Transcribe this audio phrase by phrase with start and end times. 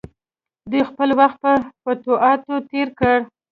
[0.69, 1.51] دوی خپل وخت په
[1.83, 3.17] فتوحاتو تیر کړ.